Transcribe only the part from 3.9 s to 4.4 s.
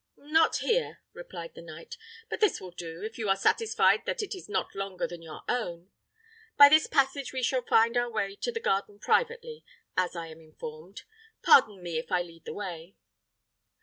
that it